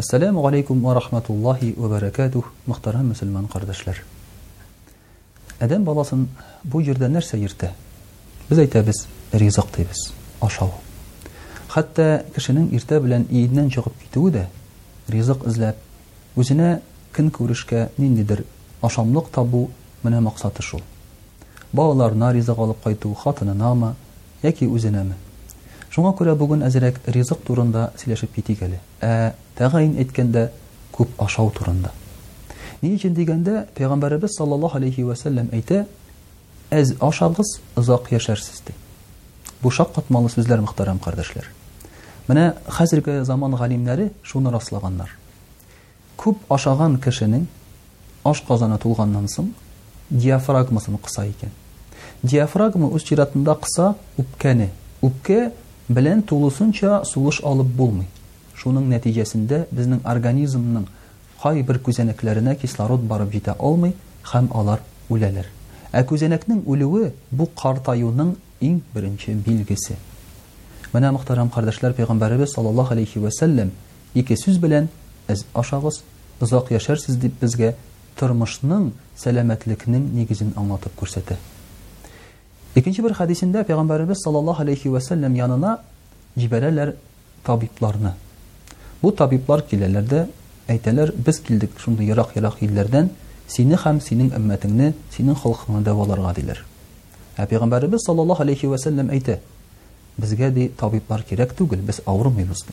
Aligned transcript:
Ассаляму 0.00 0.46
алейкум 0.46 0.80
ва 0.80 0.94
рахматуллахи 0.94 1.74
ва 1.76 1.88
баракадух, 1.88 2.50
мақтархан 2.66 3.08
мусульман, 3.12 3.44
қардашлар! 3.52 3.98
Адам 5.60 5.84
баласын 5.84 6.22
бу 6.64 6.80
джерда 6.82 7.04
нәрсә 7.12 7.36
ирта, 7.36 7.74
биз 8.48 8.58
айта 8.62 8.80
биз 8.86 9.02
ризық 9.36 9.68
дайбиз, 9.76 10.06
ашау. 10.40 10.70
Хатта 11.68 12.24
кешенең 12.34 12.70
ирта 12.72 12.96
білян 13.04 13.26
ийднан 13.28 13.68
жығып 13.68 13.92
китоу 14.06 14.30
да 14.32 14.46
ризық 15.12 15.44
эзләп 15.50 15.76
үзіна 16.40 16.80
кин 17.12 17.28
куришка 17.30 17.90
нендидар 18.00 18.46
ашамлық 18.80 19.28
табу 19.36 19.66
мина 20.02 20.22
мақсаты 20.24 20.62
шоу? 20.64 20.80
Бағылар 21.76 22.14
на 22.16 22.32
ризығ 22.32 22.56
алып 22.56 22.86
қайтуу 22.88 23.12
хатына 23.20 23.52
наама, 23.52 23.92
яки 24.42 24.64
үзіна 24.64 25.04
Шуңа 25.90 26.12
күрә 26.18 26.36
бүген 26.38 26.60
әзерәк 26.62 27.00
ризык 27.10 27.40
турында 27.46 27.88
сөйләшеп 27.98 28.30
китик 28.36 28.60
әле. 28.62 28.76
Ә 29.02 29.32
тәгаин 29.58 29.96
әйткәндә 29.98 30.44
күп 30.94 31.16
ашау 31.24 31.48
турында. 31.56 31.90
Ни 32.82 32.92
өчен 32.94 33.16
дигәндә 33.16 33.64
Пәйгамбәрбез 33.76 34.36
саллаллаһу 34.38 34.78
алейхи 34.78 35.02
ва 35.02 35.16
саллям 35.16 35.48
әйтә: 35.52 35.86
"Әз 36.70 36.94
ашагыз, 37.00 37.56
узак 37.76 38.12
яшәрсез" 38.14 38.60
ди. 38.66 38.72
Бу 39.62 39.70
шак 39.70 39.90
катмалы 39.92 40.28
сүзләр 40.30 40.62
мөхтәрәм 40.62 40.98
кардәшләр. 41.02 41.48
Менә 42.28 42.54
хәзерге 42.68 43.24
заман 43.24 43.56
галимләре 43.58 44.12
шуны 44.22 44.50
раслаганнар. 44.54 45.10
Күп 46.16 46.36
ашаган 46.50 46.98
кешенең 47.00 47.46
аш 48.24 48.40
казана 48.46 48.78
тулганнан 48.78 49.26
соң 49.26 49.50
диафрагмасын 50.10 50.98
кыса 50.98 51.26
икән. 51.26 51.50
Диафрагма 52.22 52.86
үз 52.88 53.02
чиратында 53.02 53.54
кыса, 53.56 53.94
үпкәне. 54.18 54.68
Үпкә 55.02 55.50
Белен 55.94 56.20
тулысынча 56.30 56.90
сулыш 57.10 57.40
алып 57.50 57.70
булмый. 57.78 58.04
Шуның 58.60 58.84
нәтиҗәсендә 58.92 59.56
безнең 59.74 60.02
организмның 60.10 60.84
хай 61.42 61.64
бер 61.70 61.80
күзәнәкләренә 61.88 62.52
кислород 62.62 63.02
барып 63.12 63.32
җитә 63.36 63.56
алмый, 63.68 63.96
һәм 64.32 64.46
алар 64.60 64.84
үләләр. 65.10 65.48
Ә 65.90 66.04
күзәнәкнең 66.06 66.60
үлеүе 66.70 67.08
бу 67.40 67.48
картаюның 67.62 68.30
иң 68.68 68.76
беренче 68.94 69.34
билгесе. 69.34 69.98
Менә 70.92 71.10
мөхтәрәм 71.18 71.50
кардәшләр, 71.56 71.96
пайгамбарыбыз 71.98 72.54
саллаллаһу 72.54 72.94
алейхи 72.94 73.18
ва 73.18 73.34
саллям 73.34 73.72
ике 74.14 74.36
сүз 74.44 74.60
белән 74.62 74.86
"Эз 75.26 75.42
ашагыз, 75.54 76.04
узак 76.40 76.70
яшәрсез" 76.70 77.16
дип 77.16 77.32
безгә 77.42 77.74
тормышның 78.16 78.92
сәламәтлекнең 79.18 80.06
нигезен 80.14 80.52
аңлатып 80.54 80.94
күрсәтә. 81.02 81.36
İkinci 82.80 83.04
bir 83.04 83.10
hadisinde 83.10 83.62
Peygamberimiz 83.64 84.18
sallallahu 84.24 84.60
aleyhi 84.62 84.94
ve 84.94 85.00
sellem 85.00 85.34
yanına 85.36 85.82
jibererler 86.36 86.94
tabiplarını. 87.44 88.12
Bu 89.02 89.16
tabiplar 89.16 89.68
kîlelerde 89.68 90.28
әйтәләр: 90.68 91.08
"Без 91.26 91.36
килдәк, 91.46 91.72
шундый 91.84 92.06
яраҡ-яраҡ 92.16 92.60
йилләрдән 92.64 93.06
сине 93.54 93.74
һәм 93.84 93.96
синең 94.06 94.28
уммәтңне, 94.38 94.86
синең 95.16 95.36
халкыңны 95.42 95.82
дәваларга 95.88 96.32
диләр." 96.40 96.58
Ә 97.38 97.46
Пәйгамбәрбез 97.50 98.00
sallallahu 98.06 98.42
aleyhi 98.46 98.70
ve 98.72 98.78
sellem 98.78 99.08
әйтә: 99.16 99.36
"Безгә 100.18 100.48
дә 100.56 100.68
табиб 100.82 101.02
кирәк 101.30 101.52
түгел, 101.58 101.82
без 101.90 102.00
авырмыйбыз." 102.06 102.64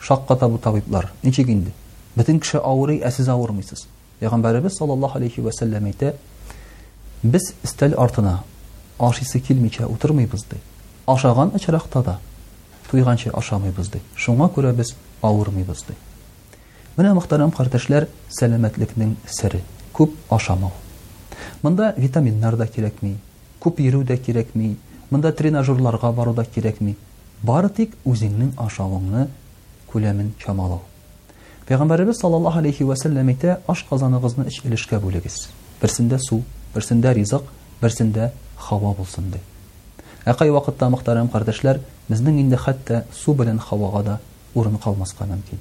Шакката 0.00 0.48
бу 0.48 0.58
табиблар 0.58 1.12
ничек 1.24 1.48
инде? 1.48 1.70
Бидин 2.16 2.40
кеше 2.40 2.58
авыры 2.58 2.98
әсиз 3.10 3.28
авырмыйсыз. 3.28 3.86
Пәйгамбәрбез 4.20 4.72
sallallahu 4.80 5.16
aleyhi 5.16 5.44
ve 5.44 5.52
sellem 5.52 5.84
әйтә: 5.86 6.12
"Без 7.24 7.52
артына 7.80 8.38
ашыйсы 8.98 9.40
килмичә 9.40 9.86
утырмыйбыз 9.88 10.44
ди. 10.50 10.58
Ашаган 11.06 11.50
очракта 11.54 12.02
да 12.02 12.18
туйганча 12.90 13.30
ашамыйбыз 13.30 13.88
ди. 13.90 14.00
Шуңа 14.16 14.48
күрә 14.50 14.72
без 14.74 14.94
авырмыйбыз 15.22 15.84
ди. 15.88 15.94
Менә 16.96 17.14
мохтарам 17.14 17.50
кардәшләр, 17.52 18.08
сәламәтлекнең 18.28 19.14
сире 19.26 19.62
күп 19.96 20.12
ашамау. 20.30 20.72
Монда 21.62 21.94
витаминнар 21.96 22.56
да 22.56 22.66
кирәкми, 22.66 23.16
күп 23.60 23.80
йөрү 23.80 24.04
дә 24.06 24.16
кирәкми, 24.18 24.76
монда 25.10 25.32
тренажёрларга 25.32 26.12
бару 26.12 26.34
да 26.34 26.44
кирәкми. 26.44 26.96
Бары 27.42 27.70
тик 27.70 27.94
үзеңнең 28.04 28.52
ашавыңны 28.60 29.28
күләмен 29.92 30.32
чамалау. 30.44 30.82
Пәйгамбәрәбез 31.66 32.20
саллаллаһу 32.20 32.58
алейхи 32.60 32.84
ва 32.84 32.94
сәлләм 32.96 33.32
әйтә: 33.32 33.60
"Аш 33.66 33.84
казаныгызны 33.90 34.44
ич 34.48 34.60
илешкә 34.64 35.00
бүлегез. 35.00 35.48
Берсендә 35.80 36.18
су, 36.18 36.42
берсендә 36.74 37.14
ризык, 37.14 37.42
берсендә 37.82 38.26
һава 38.68 38.92
булсын 38.96 39.24
ди 39.34 39.40
ә 40.24 40.34
кай 40.38 40.52
вакытта 40.54 40.86
мөхтәрәм 40.92 41.26
кардәшләр 41.32 41.80
безнең 42.08 42.36
инде 42.44 42.58
хәтта 42.64 43.00
су 43.16 43.34
белән 43.38 43.58
һавага 43.58 44.02
да 44.08 44.14
урын 44.54 44.76
калмаска 44.84 45.26
мөмкин 45.26 45.58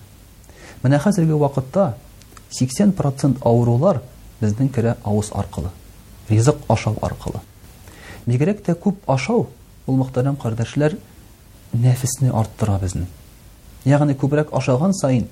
менә 0.84 1.00
хәзерге 1.06 1.40
вакытта 1.44 1.88
80 2.60 2.94
процент 2.98 3.42
аурулар 3.52 4.02
безнең 4.44 4.70
керә 4.76 4.94
авыз 5.04 5.32
аркылы 5.44 5.72
ризык 6.30 6.58
ашау 6.70 7.00
аркылы 7.10 7.42
бигрәк 8.28 8.62
тә 8.68 8.78
күп 8.86 9.00
ашау 9.10 9.48
ул 9.88 9.98
мөхтәрәм 10.04 10.38
кардәшләр 10.46 10.98
нәфесне 11.74 12.30
арттыра 12.38 12.78
безне 12.84 13.08
ягъни 13.86 14.14
күбрәк 14.14 14.54
ашаган 14.58 14.94
саен 14.94 15.26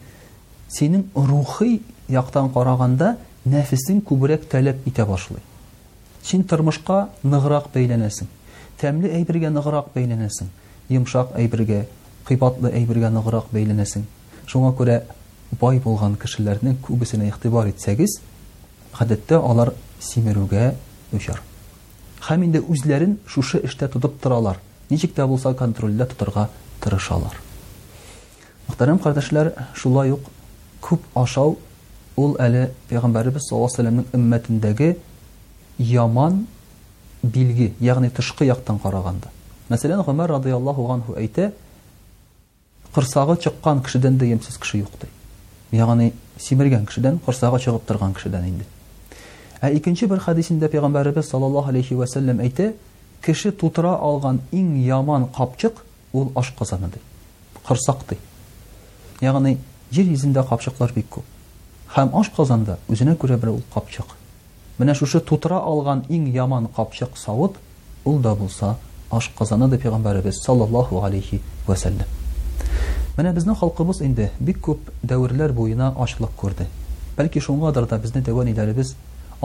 синең 0.80 1.06
рухи 1.16 1.84
яктан 2.10 2.50
караганда 2.54 3.14
нәфесең 3.46 4.02
күбрәк 4.10 4.50
таләп 4.56 4.82
итә 4.90 5.06
башлый 5.14 5.46
Син 6.24 6.44
тормошка 6.44 7.08
нығырак 7.24 7.70
бәйләнәсен. 7.74 8.28
Тәмле 8.80 9.12
әйбергә 9.16 9.50
нығырак 9.54 9.90
бәйләнәсен. 9.94 10.50
йымшақ 10.90 11.36
әйбергә, 11.38 11.84
кыйбатлы 12.26 12.72
әйбергә 12.74 13.10
нығырак 13.14 13.48
бәйләнәсен. 13.54 14.06
Шуңа 14.50 14.74
күрә 14.74 15.02
бай 15.60 15.80
булган 15.80 16.16
кешеләрнең 16.18 16.78
күбесенә 16.84 17.28
игътибар 17.30 17.70
итсәгез, 17.70 18.20
гадәттә 18.98 19.38
алар 19.38 19.74
симерүгә 20.00 20.74
үшәр. 21.14 21.40
Һәм 22.28 22.44
инде 22.46 22.60
үзләрен 22.62 23.18
шушы 23.28 23.62
эштә 23.64 23.88
тотып 23.88 24.20
торалар. 24.22 24.58
Ничек 24.90 25.14
тә 25.14 25.26
булса 25.28 25.54
контрольдә 25.54 26.06
тоторга 26.08 26.50
тырышалар. 26.82 27.34
Мөхтәрәм 28.68 29.00
кардәшләр, 29.00 29.54
шулай 29.76 30.12
ук 30.12 30.26
күп 30.82 31.02
ашау 31.18 31.60
ул 32.16 32.36
әле 32.40 32.72
Пәйгамбәрбез 32.90 33.46
саллаллаһу 33.50 33.88
алейхи 33.88 33.96
ва 33.96 34.10
сәлләмнең 34.10 35.02
яман 35.80 36.46
билги, 37.24 37.74
ягъни 37.82 38.10
тышкы 38.12 38.46
яктан 38.46 38.80
караганда. 38.80 39.32
Мәсәлән, 39.70 40.02
Гәмәр 40.04 40.28
радиллаһу 40.36 40.86
ғанху, 40.90 41.16
әйтә: 41.18 41.54
"Кырсагы 42.94 43.38
чыккан 43.38 43.82
кешедән 43.84 44.18
дә 44.18 44.26
ямсыз 44.26 44.58
кеше 44.58 44.80
юк" 44.80 44.92
ди. 45.02 45.08
Ягъни 45.78 46.14
симергән 46.38 46.86
кешедән, 46.86 47.20
кырсага 47.20 47.60
чыгып 47.60 47.86
торган 47.86 48.14
кешедән 48.14 48.46
инде. 48.48 48.66
Ә 49.62 49.72
икенче 49.78 50.08
бер 50.08 50.20
хадисендә 50.20 50.70
Пәйгамбәрбез 50.70 51.22
саллаллаһу 51.30 51.70
алейхи 51.70 51.94
ва 51.94 52.06
әйтә: 52.06 52.74
"Кеше 53.22 53.52
тутыра 53.52 53.96
алган 54.02 54.42
иң 54.52 54.76
яман 54.86 55.28
капчык 55.28 55.84
ул 56.14 56.32
аш 56.36 56.50
казаны" 56.60 56.88
ди. 56.88 57.00
Кырсак 57.68 58.04
ди. 58.10 58.18
Ягъни 59.22 59.58
җир 59.92 60.06
йөзендә 60.06 60.44
капчыклар 60.48 60.92
бик 60.94 61.06
күп. 61.10 61.24
Һәм 61.96 62.16
аш 62.20 62.30
казанда 62.30 62.78
үзенә 62.88 63.18
күрә 63.18 63.38
бер 63.38 63.50
ул 63.50 63.62
менә 64.80 64.94
шушы 64.96 65.20
тутыра 65.30 65.58
алган 65.70 66.02
иң 66.16 66.28
яман 66.32 66.70
капчык 66.76 67.18
савыт 67.20 67.58
ул 68.08 68.20
да 68.24 68.32
булса 68.40 68.68
аш 69.12 69.26
казаны 69.38 69.68
ди 69.70 69.76
пәйгамбәребез 69.84 70.38
саллаллаху 70.46 71.02
алейхи 71.04 71.42
вәсәлләм 71.68 72.08
менә 73.18 73.34
безнең 73.36 73.58
халкыбыз 73.60 74.00
инде 74.08 74.30
бик 74.40 74.62
күп 74.68 74.88
дәверләр 75.10 75.52
буена 75.58 75.90
ачлык 76.06 76.32
күрде 76.40 76.68
бәлки 77.18 77.44
шуңадыр 77.44 77.90
да 77.92 78.00
безне 78.06 78.22
дәван 78.22 78.54
идәребез 78.54 78.94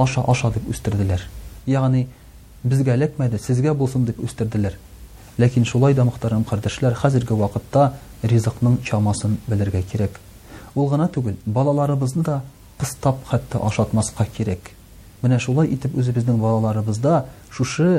аша 0.04 0.22
аша 0.34 0.52
дип 0.54 0.68
үстерделәр 0.74 1.26
ягъни 1.66 2.06
безгә 2.64 2.94
эләкмәде 2.94 3.42
сезгә 3.48 3.74
булсын 3.74 4.04
дип 4.12 4.22
үстерделәр 4.28 4.78
ләкин 5.42 5.64
шулай 5.66 5.98
да 5.98 6.04
мөхтәрәм 6.04 6.46
кардәшләр 6.52 6.94
хәзерге 7.02 7.34
вакытта 7.40 7.88
ризыкның 8.22 8.78
чамасын 8.86 9.34
белергә 9.50 9.82
кирәк 9.90 10.22
ул 10.76 10.86
гына 10.94 11.10
түгел 11.16 11.34
балаларыбызны 11.46 12.22
да 12.22 12.40
кыстап 12.78 13.26
хәтта 13.32 13.58
ашатмаска 13.66 14.28
кирәк 14.36 14.70
менә 15.24 15.36
шулай 15.42 15.70
итеп 15.74 15.94
үзебезнең 16.00 16.38
балаларыбызда 16.40 17.18
шушы 17.56 17.90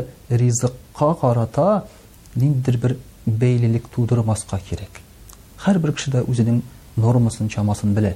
ризыкка 0.42 1.08
карата 1.22 1.68
ниндидер 2.36 2.78
бер 2.84 2.96
бәйлелек 3.44 3.88
тудырмаска 3.96 4.60
кирәк 4.70 5.02
һәрбер 5.66 5.96
кеше 5.98 6.14
дә 6.18 6.24
үзенең 6.36 6.60
нормасын 7.06 7.50
чамасын 7.56 7.96
белә 7.98 8.14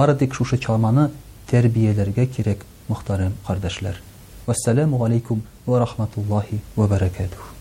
бары 0.00 0.16
тик 0.22 0.36
шушы 0.40 0.60
чаманы 0.68 1.08
тәрбияләргә 1.50 2.28
кирәк 2.38 2.64
мөхтәрәм 2.88 3.36
кардәшләр 3.48 4.00
вассаламу 4.48 5.04
алейкум 5.08 5.44
ва 5.66 5.82
рахматуллахи 5.84 6.62
ва 6.76 6.88
баракатуһ. 6.96 7.55